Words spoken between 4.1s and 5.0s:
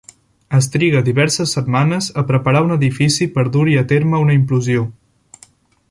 una implosió.